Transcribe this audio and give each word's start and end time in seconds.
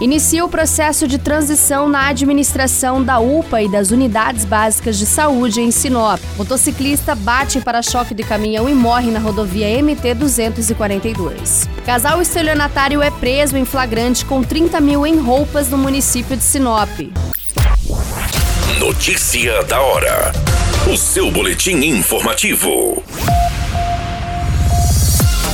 Inicia 0.00 0.44
o 0.44 0.48
processo 0.48 1.08
de 1.08 1.18
transição 1.18 1.88
na 1.88 2.06
administração 2.06 3.02
da 3.02 3.18
UPA 3.18 3.62
e 3.62 3.68
das 3.68 3.90
unidades 3.90 4.44
básicas 4.44 4.96
de 4.96 5.04
saúde 5.04 5.60
em 5.60 5.72
Sinop. 5.72 6.20
Motociclista 6.36 7.16
bate 7.16 7.58
em 7.58 7.60
para-choque 7.60 8.14
de 8.14 8.22
caminhão 8.22 8.68
e 8.68 8.74
morre 8.74 9.10
na 9.10 9.18
rodovia 9.18 9.66
MT-242. 9.82 11.68
Casal 11.84 12.22
estelionatário 12.22 13.02
é 13.02 13.10
preso 13.10 13.56
em 13.56 13.64
flagrante 13.64 14.24
com 14.24 14.40
30 14.40 14.80
mil 14.80 15.04
em 15.04 15.18
roupas 15.18 15.68
no 15.68 15.76
município 15.76 16.36
de 16.36 16.44
Sinop. 16.44 16.88
Notícia 18.78 19.64
da 19.64 19.80
hora. 19.80 20.32
O 20.92 20.96
seu 20.96 21.28
boletim 21.32 21.74
informativo. 21.84 23.02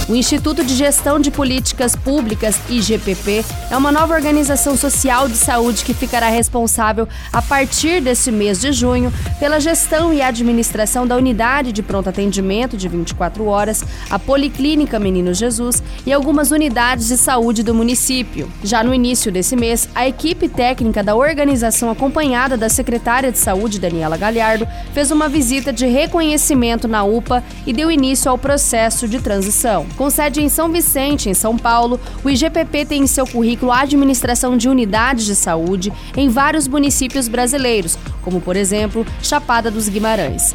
O 0.06 0.14
Instituto 0.14 0.62
de 0.62 0.74
Gestão 0.74 1.18
de 1.18 1.30
Políticas 1.30 1.96
Públicas, 1.96 2.60
IGPP, 2.68 3.42
é 3.70 3.76
uma 3.76 3.90
nova 3.90 4.12
organização 4.12 4.76
social 4.76 5.26
de 5.26 5.36
saúde 5.36 5.82
que 5.82 5.94
ficará 5.94 6.28
responsável, 6.28 7.08
a 7.32 7.40
partir 7.40 8.02
deste 8.02 8.30
mês 8.30 8.60
de 8.60 8.70
junho, 8.70 9.10
pela 9.40 9.58
gestão 9.58 10.12
e 10.12 10.20
administração 10.20 11.06
da 11.06 11.16
unidade 11.16 11.72
de 11.72 11.82
pronto 11.82 12.10
atendimento 12.10 12.76
de 12.76 12.86
24 12.86 13.46
horas, 13.46 13.82
a 14.10 14.18
Policlínica 14.18 14.98
Menino 14.98 15.32
Jesus 15.32 15.82
e 16.04 16.12
algumas 16.12 16.50
unidades 16.50 17.08
de 17.08 17.16
saúde 17.16 17.62
do 17.62 17.74
município. 17.74 18.52
Já 18.62 18.84
no 18.84 18.92
início 18.92 19.32
desse 19.32 19.56
mês, 19.56 19.88
a 19.94 20.06
equipe 20.06 20.50
técnica 20.50 21.02
da 21.02 21.16
organização, 21.16 21.90
acompanhada 21.90 22.58
da 22.58 22.68
secretária 22.68 23.32
de 23.32 23.38
Saúde, 23.38 23.80
Daniela 23.80 24.18
Galhardo, 24.18 24.68
fez 24.92 25.10
uma 25.10 25.30
visita 25.30 25.72
de 25.72 25.86
reconhecimento 25.86 26.86
na 26.86 27.04
UPA 27.04 27.42
e 27.66 27.72
deu 27.72 27.90
início 27.90 28.30
ao 28.30 28.36
processo 28.36 29.08
de 29.08 29.18
transição. 29.18 29.86
Com 29.96 30.10
sede 30.10 30.42
em 30.42 30.48
São 30.48 30.70
Vicente, 30.72 31.28
em 31.28 31.34
São 31.34 31.56
Paulo, 31.56 32.00
o 32.24 32.30
IGPP 32.30 32.84
tem 32.84 33.02
em 33.02 33.06
seu 33.06 33.26
currículo 33.26 33.70
a 33.70 33.80
administração 33.80 34.56
de 34.56 34.68
unidades 34.68 35.24
de 35.24 35.36
saúde 35.36 35.92
em 36.16 36.28
vários 36.28 36.66
municípios 36.66 37.28
brasileiros, 37.28 37.96
como 38.22 38.40
por 38.40 38.56
exemplo 38.56 39.06
Chapada 39.22 39.70
dos 39.70 39.88
Guimarães. 39.88 40.54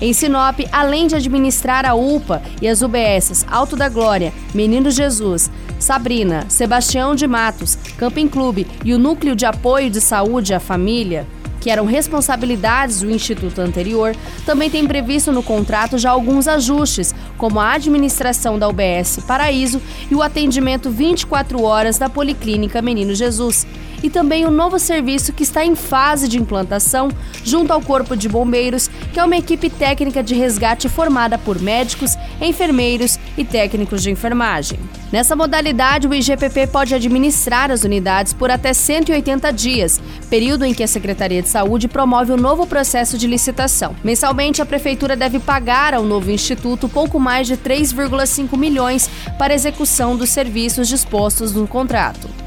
Em 0.00 0.12
Sinop, 0.12 0.60
além 0.70 1.06
de 1.06 1.16
administrar 1.16 1.84
a 1.84 1.94
UPA 1.94 2.40
e 2.62 2.68
as 2.68 2.82
UBSs 2.82 3.44
Alto 3.50 3.74
da 3.76 3.88
Glória, 3.88 4.32
Menino 4.54 4.90
Jesus, 4.90 5.50
Sabrina, 5.78 6.46
Sebastião 6.48 7.14
de 7.14 7.26
Matos, 7.26 7.76
Camping 7.98 8.28
Clube 8.28 8.66
e 8.84 8.94
o 8.94 8.98
Núcleo 8.98 9.34
de 9.34 9.44
Apoio 9.44 9.90
de 9.90 10.00
Saúde 10.00 10.54
à 10.54 10.60
Família, 10.60 11.26
que 11.60 11.70
eram 11.70 11.84
responsabilidades 11.84 13.00
do 13.00 13.10
Instituto 13.10 13.60
anterior, 13.60 14.14
também 14.46 14.70
tem 14.70 14.86
previsto 14.86 15.32
no 15.32 15.42
contrato 15.42 15.98
já 15.98 16.10
alguns 16.10 16.46
ajustes, 16.46 17.14
como 17.38 17.60
a 17.60 17.72
administração 17.72 18.58
da 18.58 18.68
UBS 18.68 19.20
Paraíso 19.26 19.80
e 20.10 20.14
o 20.14 20.22
atendimento 20.22 20.90
24 20.90 21.62
horas 21.62 21.96
da 21.96 22.10
Policlínica 22.10 22.82
Menino 22.82 23.14
Jesus 23.14 23.66
e 24.02 24.10
também 24.10 24.44
o 24.44 24.48
um 24.48 24.52
novo 24.52 24.78
serviço 24.78 25.32
que 25.32 25.42
está 25.42 25.64
em 25.64 25.74
fase 25.74 26.28
de 26.28 26.38
implantação 26.38 27.08
junto 27.44 27.72
ao 27.72 27.80
Corpo 27.80 28.16
de 28.16 28.28
Bombeiros, 28.28 28.88
que 29.12 29.20
é 29.20 29.24
uma 29.24 29.36
equipe 29.36 29.70
técnica 29.70 30.22
de 30.22 30.34
resgate 30.34 30.88
formada 30.88 31.38
por 31.38 31.60
médicos, 31.60 32.16
enfermeiros 32.40 33.18
e 33.36 33.44
técnicos 33.44 34.02
de 34.02 34.10
enfermagem. 34.10 34.78
Nessa 35.10 35.34
modalidade, 35.34 36.06
o 36.06 36.14
IGPP 36.14 36.66
pode 36.66 36.94
administrar 36.94 37.70
as 37.70 37.82
unidades 37.82 38.34
por 38.34 38.50
até 38.50 38.74
180 38.74 39.50
dias, 39.52 40.00
período 40.28 40.64
em 40.64 40.74
que 40.74 40.82
a 40.82 40.88
Secretaria 40.88 41.40
de 41.40 41.48
Saúde 41.48 41.88
promove 41.88 42.32
o 42.32 42.34
um 42.34 42.38
novo 42.38 42.66
processo 42.66 43.16
de 43.16 43.26
licitação. 43.26 43.96
Mensalmente, 44.04 44.60
a 44.60 44.66
Prefeitura 44.66 45.16
deve 45.16 45.38
pagar 45.38 45.94
ao 45.94 46.04
novo 46.04 46.30
instituto 46.30 46.88
pouco 46.88 47.18
mais 47.18 47.46
de 47.46 47.56
3,5 47.56 48.56
milhões 48.56 49.08
para 49.38 49.54
execução 49.54 50.16
dos 50.16 50.28
serviços 50.28 50.88
dispostos 50.88 51.52
no 51.52 51.66
contrato. 51.66 52.37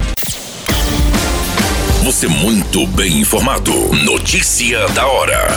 Você 2.04 2.28
muito 2.28 2.88
bem 2.88 3.20
informado. 3.20 3.72
Notícia 4.04 4.88
da 4.90 5.06
hora. 5.06 5.50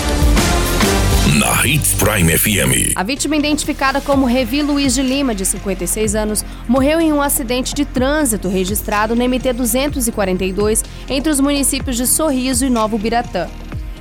Na 1.38 1.66
Hits 1.66 1.94
Prime 1.94 2.36
FM. 2.36 2.92
A 2.94 3.02
vítima 3.02 3.34
identificada 3.34 3.98
como 3.98 4.26
Revi 4.26 4.60
Luiz 4.60 4.94
de 4.94 5.00
Lima, 5.00 5.34
de 5.34 5.46
56 5.46 6.14
anos, 6.14 6.44
morreu 6.68 7.00
em 7.00 7.14
um 7.14 7.22
acidente 7.22 7.74
de 7.74 7.86
trânsito 7.86 8.46
registrado 8.48 9.16
no 9.16 9.26
MT 9.26 9.54
242 9.54 10.84
entre 11.08 11.32
os 11.32 11.40
municípios 11.40 11.96
de 11.96 12.06
Sorriso 12.06 12.66
e 12.66 12.70
Novo 12.70 12.98
Biratã. 12.98 13.48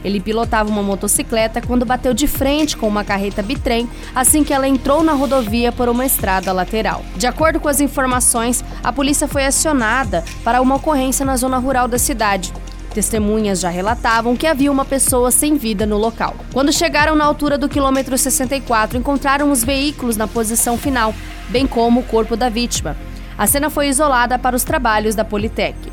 Ele 0.03 0.19
pilotava 0.19 0.69
uma 0.69 0.83
motocicleta 0.83 1.61
quando 1.61 1.85
bateu 1.85 2.13
de 2.13 2.27
frente 2.27 2.75
com 2.75 2.87
uma 2.87 3.03
carreta 3.03 3.41
bitrem 3.41 3.89
assim 4.13 4.43
que 4.43 4.53
ela 4.53 4.67
entrou 4.67 5.03
na 5.03 5.13
rodovia 5.13 5.71
por 5.71 5.87
uma 5.87 6.05
estrada 6.05 6.51
lateral. 6.51 7.03
De 7.15 7.25
acordo 7.25 7.59
com 7.59 7.69
as 7.69 7.79
informações, 7.79 8.63
a 8.83 8.91
polícia 8.91 9.27
foi 9.27 9.45
acionada 9.45 10.23
para 10.43 10.61
uma 10.61 10.75
ocorrência 10.75 11.25
na 11.25 11.37
zona 11.37 11.57
rural 11.57 11.87
da 11.87 11.97
cidade. 11.97 12.51
Testemunhas 12.93 13.59
já 13.59 13.69
relatavam 13.69 14.35
que 14.35 14.45
havia 14.45 14.71
uma 14.71 14.85
pessoa 14.85 15.31
sem 15.31 15.55
vida 15.55 15.85
no 15.85 15.97
local. 15.97 16.35
Quando 16.53 16.71
chegaram 16.71 17.15
na 17.15 17.25
altura 17.25 17.57
do 17.57 17.67
quilômetro 17.67 18.15
64, 18.17 18.97
encontraram 18.97 19.51
os 19.51 19.63
veículos 19.63 20.15
na 20.15 20.27
posição 20.27 20.77
final, 20.77 21.13
bem 21.49 21.65
como 21.65 22.01
o 22.01 22.03
corpo 22.03 22.37
da 22.37 22.49
vítima. 22.49 22.95
A 23.35 23.47
cena 23.47 23.69
foi 23.69 23.87
isolada 23.87 24.37
para 24.37 24.55
os 24.55 24.63
trabalhos 24.63 25.15
da 25.15 25.25
Politec. 25.25 25.92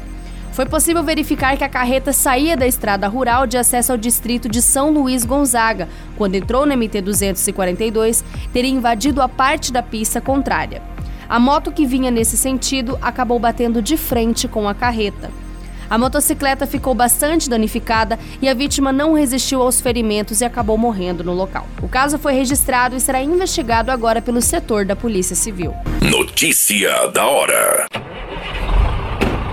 Foi 0.52 0.66
possível 0.66 1.02
verificar 1.02 1.56
que 1.56 1.64
a 1.64 1.68
carreta 1.68 2.12
saía 2.12 2.56
da 2.56 2.66
estrada 2.66 3.06
rural 3.08 3.46
de 3.46 3.56
acesso 3.56 3.92
ao 3.92 3.98
distrito 3.98 4.48
de 4.48 4.60
São 4.60 4.90
Luís 4.90 5.24
Gonzaga. 5.24 5.88
Quando 6.16 6.34
entrou 6.34 6.66
no 6.66 6.74
MT-242, 6.74 8.24
teria 8.52 8.70
invadido 8.70 9.22
a 9.22 9.28
parte 9.28 9.72
da 9.72 9.82
pista 9.82 10.20
contrária. 10.20 10.82
A 11.28 11.38
moto 11.38 11.70
que 11.70 11.86
vinha 11.86 12.10
nesse 12.10 12.36
sentido 12.36 12.98
acabou 13.00 13.38
batendo 13.38 13.80
de 13.80 13.96
frente 13.96 14.48
com 14.48 14.68
a 14.68 14.74
carreta. 14.74 15.30
A 15.88 15.98
motocicleta 15.98 16.66
ficou 16.66 16.94
bastante 16.94 17.48
danificada 17.48 18.18
e 18.40 18.48
a 18.48 18.54
vítima 18.54 18.92
não 18.92 19.12
resistiu 19.12 19.62
aos 19.62 19.80
ferimentos 19.80 20.40
e 20.40 20.44
acabou 20.44 20.76
morrendo 20.78 21.24
no 21.24 21.32
local. 21.32 21.66
O 21.82 21.88
caso 21.88 22.18
foi 22.18 22.32
registrado 22.32 22.96
e 22.96 23.00
será 23.00 23.22
investigado 23.22 23.90
agora 23.90 24.20
pelo 24.22 24.40
setor 24.40 24.84
da 24.84 24.94
Polícia 24.94 25.34
Civil. 25.34 25.74
Notícia 26.00 27.08
da 27.08 27.26
hora. 27.26 27.86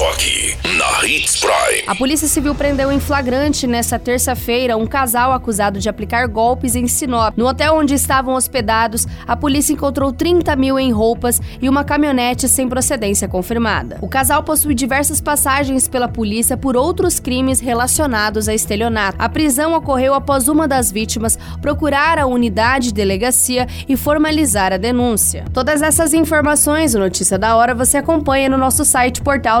Só 0.00 0.08
aqui, 0.12 0.56
na 0.78 1.06
Hits 1.06 1.36
Prime. 1.40 1.84
A 1.86 1.94
Polícia 1.94 2.26
Civil 2.26 2.54
prendeu 2.54 2.90
em 2.90 2.98
flagrante 2.98 3.66
nesta 3.66 3.98
terça-feira 3.98 4.74
um 4.74 4.86
casal 4.86 5.30
acusado 5.30 5.78
de 5.78 5.90
aplicar 5.90 6.26
golpes 6.26 6.74
em 6.74 6.88
Sinop. 6.88 7.36
No 7.36 7.46
hotel 7.46 7.76
onde 7.76 7.92
estavam 7.92 8.32
hospedados, 8.34 9.06
a 9.26 9.36
polícia 9.36 9.74
encontrou 9.74 10.10
30 10.10 10.56
mil 10.56 10.78
em 10.78 10.90
roupas 10.90 11.38
e 11.60 11.68
uma 11.68 11.84
caminhonete 11.84 12.48
sem 12.48 12.66
procedência 12.66 13.28
confirmada. 13.28 13.98
O 14.00 14.08
casal 14.08 14.42
possui 14.42 14.74
diversas 14.74 15.20
passagens 15.20 15.86
pela 15.86 16.08
polícia 16.08 16.56
por 16.56 16.78
outros 16.78 17.20
crimes 17.20 17.60
relacionados 17.60 18.48
a 18.48 18.54
estelionato. 18.54 19.18
A 19.18 19.28
prisão 19.28 19.74
ocorreu 19.74 20.14
após 20.14 20.48
uma 20.48 20.66
das 20.66 20.90
vítimas 20.90 21.38
procurar 21.60 22.18
a 22.18 22.24
unidade 22.24 22.86
de 22.86 22.94
delegacia 22.94 23.68
e 23.86 23.98
formalizar 23.98 24.72
a 24.72 24.78
denúncia. 24.78 25.44
Todas 25.52 25.82
essas 25.82 26.14
informações, 26.14 26.94
Notícia 26.94 27.38
da 27.38 27.54
Hora, 27.54 27.74
você 27.74 27.98
acompanha 27.98 28.48
no 28.48 28.56
nosso 28.56 28.82
site 28.82 29.20
Portal 29.20 29.60